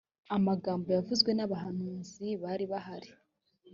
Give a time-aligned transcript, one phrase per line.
[0.35, 3.09] amagambo yavuzwe n abahanuzi bari bahari